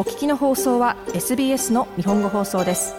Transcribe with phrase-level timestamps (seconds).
[0.00, 2.94] お聞きの放送は SBS の日本語放送です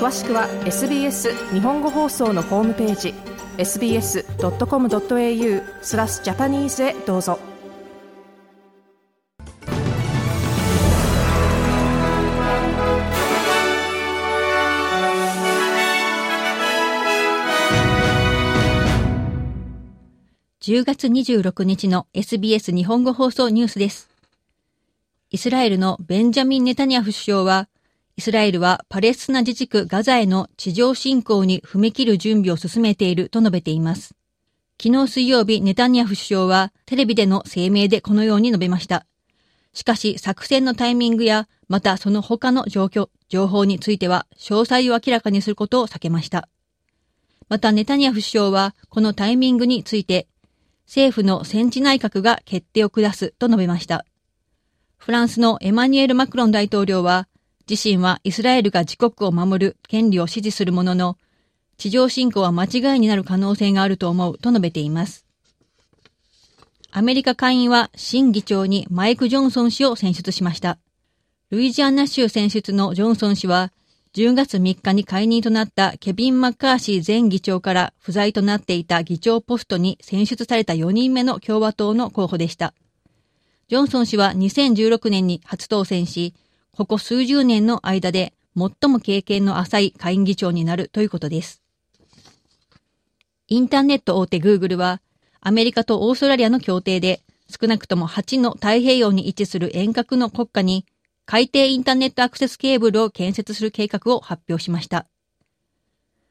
[0.00, 3.14] 詳しくは SBS 日本語放送のホームページ
[3.58, 4.24] sbs.com.au
[5.82, 7.38] スラスジャパニーズへどうぞ
[20.60, 24.15] 10月26日の SBS 日本語放送ニュースです。
[25.36, 27.68] イスラエルのベンジャミン・ネタニヤフ首相は、
[28.16, 34.14] イスラエルはパレスチナ自治区ガザへの地上侵攻に踏み切る準備を進めていると述べています。
[34.82, 39.04] 昨日水曜日、ネタニヤフ首相はテレビでの声明でこのように述べました。
[39.74, 46.48] しかし、作戦のタイミングや、またその他の状況、情報については、詳細を明らかにすることを避けました。
[47.50, 50.28] また、ネタニヤフ首相は、このタイミングについて、
[50.86, 54.06] 政府の戦地内閣が決定を下すと述べました。
[55.06, 57.28] フランスのエマニュエル・マクロン大統領は、
[57.70, 61.16] 自身はイスラエルが自国を守る権利を支持するものの、
[61.76, 65.24] 地上侵攻は間違いになる可能性があると思うと述べています。
[66.90, 70.76] アメリカ下院は新議長にマイク・ジョンソン氏を選出しました。
[71.50, 73.72] ルイジアナ州選出のジョンソン氏は、
[74.16, 82.74] 10月3日に解任となったケビン・マッカーシー前議長から不在となっていた議長ポストに選出された4人目の共和党の候補でした。
[83.68, 86.34] ジョンソン氏は2016年に初当選し、
[86.70, 91.62] ここ数十年の間で最も経験の浅い下院議長になるということです。
[93.48, 95.00] インターネット大手グーグルは、
[95.40, 100.84] アメリカとオーストラリアの協定で、少なくとも8の太平洋に位置する遠隔の国家に
[101.26, 105.06] 海底インターネットアクセスケーブルを建設する計画を発表しました。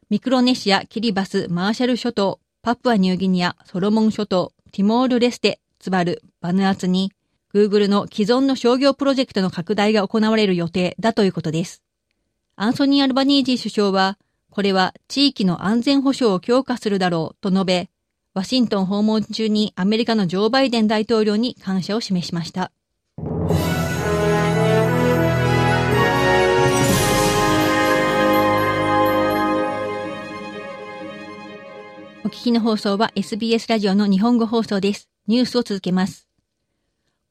[0.09, 7.11] ミクロネシア、キリバス、マーシャル諸島、パプアニューギニア、ソロモン諸島、ティモール・レステ、ツバル、バヌアツに、
[7.55, 11.81] Google の既存の商業プロジェクトの拡大が行われる予定だということです。
[12.57, 14.17] アンソニー・アルバニージー首相は、
[14.49, 17.89] これは地域の安全保障を強化するだろうと述べ、
[18.33, 22.73] ワシントン訪問中にアメリカのジョー・バイデン大統領に感謝を示しました。
[32.25, 35.09] お聞きの放送は SBS ラジオの日本語放送です。
[35.27, 36.24] ニュースを続けます。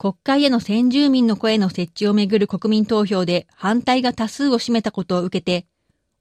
[0.04, 5.66] 国会への先住民の声の設置をめぐる国民投票で反対が多数を占めたことを受けて、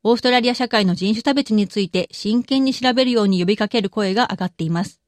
[0.04, 5.02] オーストラリア社会の人種差別について真剣に調べるように呼びかける声が上がっています。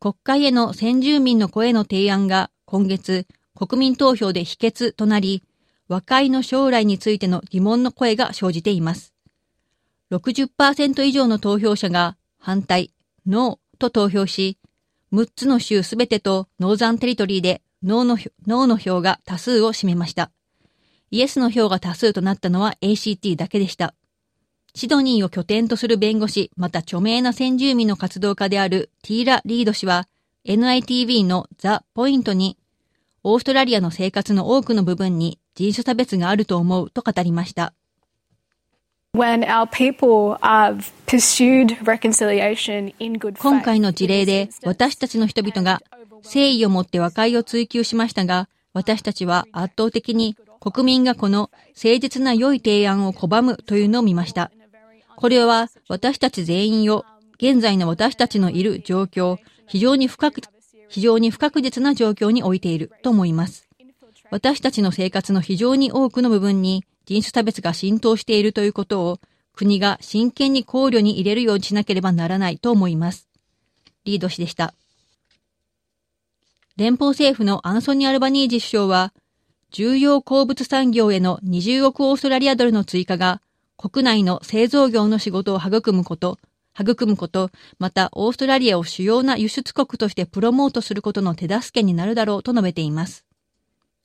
[0.00, 5.42] 国会への先住民の声の提案が今月国民投票で否決となり、
[5.88, 9.14] 和解の将来についての疑問の声が生じています。
[10.10, 12.92] 60%以上の投票者が反対、
[13.26, 14.58] ノーと投票し、
[15.12, 20.30] 6つの州すべてとノーザンテリトリーでノーのノーの票が多数を占めました。
[21.10, 23.94] イエスの票が多数となったのは ACT だけでした。
[24.74, 30.08] シドニーを拠点とする弁護士、また著名な先住民の活動家であるティーラ・リード氏は、
[30.46, 32.56] NITV のザ・ポイントに、
[33.22, 37.74] オーストラリアの生活の多くの部分に人種差別があると思うと語りました。
[43.42, 45.82] 今回の事例で私たちの人々が
[46.24, 54.50] 誠意を持って和解を追求しましたが、私たちは圧倒的に国民がこの誠実な良い提案を拒むというのを見ました。
[55.16, 59.36] これは私たち全員を現在の私たちのいる状況、
[59.66, 60.40] 非常に不確
[60.88, 63.68] 非常に不確実な状況に置いていると思います。
[64.30, 69.20] 私たちの生活の非常に多くの部分に人種差別が浸透しているということを
[69.54, 73.28] 国が真剣に考慮に入れるようにしなければならないと思います。
[74.04, 74.74] リード氏でした。
[76.76, 79.12] 連邦政府のアンソニー・アルバニージ首相は、
[79.70, 83.42] 重要鉱物産業への20億オーストラリアドルの追加が、
[83.76, 86.38] 国内の製造業の仕事を育むこと、
[86.78, 93.26] 育むこと、またオーストラリアを主要な輸出国としてプロモートすることの手助けになるだろうと述べています。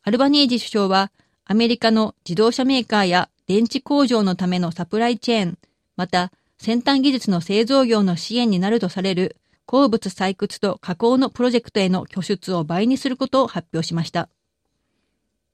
[0.03, 1.11] アルバニージ首相は、
[1.49, 5.57] アメリカの自動車メーカーや電池工場のためのサプライチェーン、
[5.95, 14.27] また先端技術の製造業の支援になるとされる鉱物採掘と加工のプロジェクトへの拠出を倍にすることを発表しました。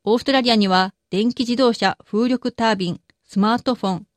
[0.04, 4.08] オーストラリアには電気自動車、風力タービン、スマートフォン、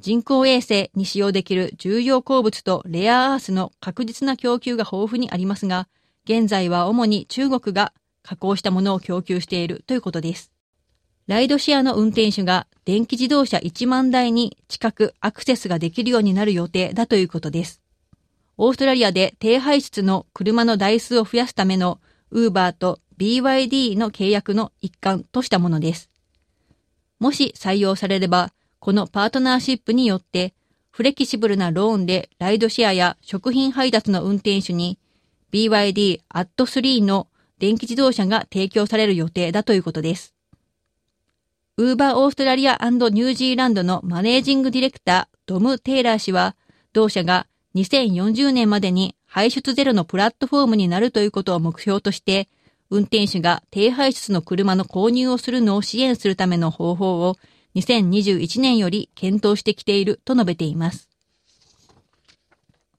[0.00, 5.88] 人工衛星に使用できる重要鉱物とレアアースの確実な供給が豊富にありますが、
[6.24, 10.51] 現在は主に中国が加工したものを供給しているということです。
[11.32, 17.80] ライドシェアの運転手が電気自動車1万台に近くアクセスができるようになる予定だということです。
[18.58, 22.02] オーストラリアで低排出の車の台数を増やすための
[22.32, 26.10] ウーバーと BYD の契約の一環としたものです。
[27.18, 30.52] もし採用されれば、このパートナーシップによって、
[30.90, 34.98] フレキシブルなローンでライドシェアや食品配達の運転手に
[35.50, 37.28] BYD AT3 の
[37.58, 40.34] 電気自動車が提供される予定だということです。
[41.78, 46.54] ウーバーオーストラリアニュージーランドのマネージングディレクター、ドム・テイラー氏は、
[46.92, 52.46] 同社が2040年までに排出ゼロのプラットフォームになるということを目標として、
[52.90, 57.36] 運転手が低排出の車の購入をするのを支援するための方法を
[57.74, 61.08] 2021年より検討してきていると述べています。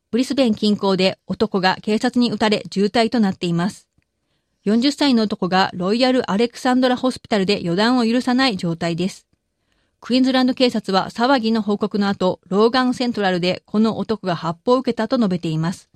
[0.09, 3.87] ブリスベン近郊で男が警察に撃たれ重体となっています。
[4.65, 9.27] 40歳の男がロイヤル・アレクサンドラ・ホスピタルで予断を許さない状態です。
[9.99, 15.89] クイーンズランド警察は騒ぎの報告の後、ローガンセントラルでこの男が発砲を受けたと述べています。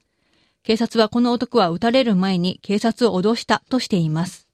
[0.63, 4.49] 警察はこの男は撃たれる前に警察を脅したとしています。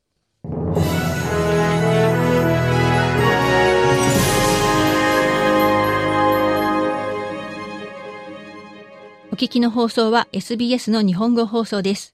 [9.31, 12.13] お聞きの放送は SBS の日本語放送です。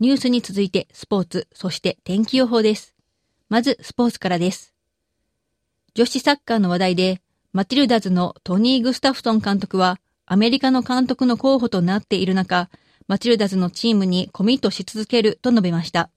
[0.00, 2.94] ニュースに続いてスポーツ、そして天気予報です。
[3.50, 4.72] まずスポーツからです。
[5.94, 7.20] 女子サッカーの話題で、
[7.52, 12.70] マティルダズのトニー・グスタフソン監督は、アメリカの監督の候補となっている中、
[13.08, 16.08] マティルダズのチームにコミットし続けると述べました。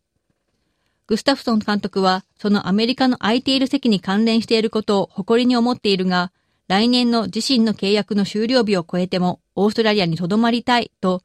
[1.08, 6.32] グスタフソン監督は、そのアメリカの空いている席に関連していることを誇りに思っているが、
[6.70, 11.22] 来年の自身の契約の終了日を超えても、オーストラリアに留まりたいと、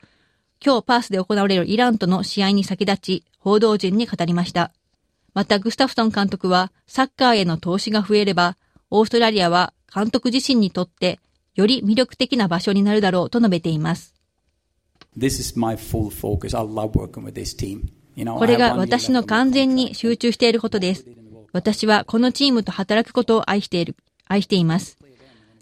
[0.65, 4.73] 今日パースで行われるイランとの試合に先立ち、報道陣に語りました。
[5.33, 8.57] またグスタフソン監督は、サッカーへの投資が増えれば、
[8.91, 11.21] オーストラリアは監督自身にとって、
[11.55, 14.15] より魅力的な場所になるだろうと述べています。
[18.39, 21.07] これが私の完全に集中していることです。
[21.53, 23.97] 私はこのチームと働くことを愛している、
[24.27, 24.99] 愛しています。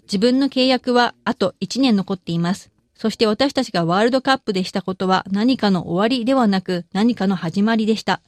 [0.03, 2.71] 自分の契約はあと1年残っています。
[2.97, 8.21] そして私たちがワールドカップでしたことは何かの終わりではなく何かの始まりでした。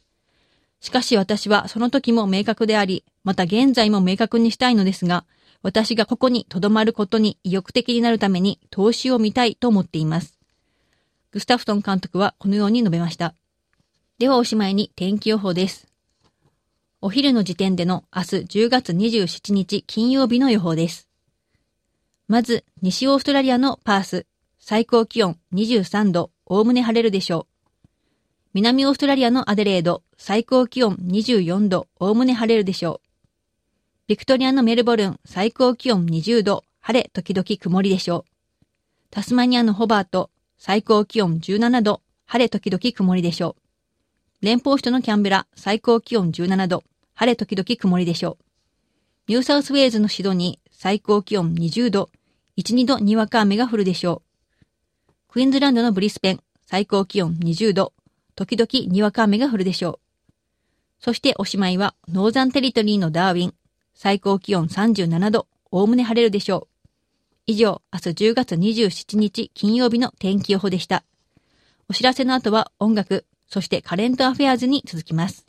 [0.79, 5.25] しかし私はその時も明確であり、また現在も明確にしたいのですが、
[5.63, 10.39] 私がここに留まることに意欲的になるために投資を見たいと思っています。
[11.31, 13.33] グスタフトン監督はこのように述べました。
[14.19, 15.87] ではおしまいに天気予報です。
[17.01, 21.07] お昼の時点での明日10月27日金曜日の予報です。
[22.27, 24.27] まず、西オーストラリアのパース。
[24.59, 27.47] 最高気温23度、おおむね晴れるでしょ
[27.83, 27.87] う。
[28.53, 33.09] 南オーストラリアのアデレード、最高気温24度、おおむね晴れるでしょう。
[34.07, 38.31] ビクトリアのメルボルン、最高気温20度、晴れ、時々曇りでしょう。
[39.09, 43.55] タスマニアのホバート、最高気温17度、晴れ、時々曇りでしょ
[44.41, 44.45] う。
[44.45, 46.83] 連邦首都のキャンベラ、最高気温17度、
[47.13, 48.43] 晴れ、時々曇りでしょう。
[49.29, 52.09] ニューサウスウェーズのシドニー、最高気温20度、
[52.57, 54.28] 1、2度にわか雨が降るでしょう。
[55.31, 57.93] クイーンズランドのブリスペン、最高気温20度、
[58.33, 60.33] 時々にわか雨が降るでしょう。
[60.99, 63.53] そしておしまいは、ノーザンテリトリーのダーウィン、
[63.93, 66.89] 最高気温37度、おおむね晴れるでしょう。
[67.45, 71.03] 以上、明日10月27日金曜日の天気予報でした。
[71.89, 75.48] お知らせの後は音楽、そしてカレントアフェアーズに続きます。